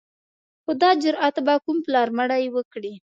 خو 0.63 0.71
دا 0.81 0.89
جرأت 1.03 1.35
به 1.45 1.55
کوم 1.63 1.77
پلار 1.85 2.07
مړی 2.17 2.45
وکړي. 2.55 2.93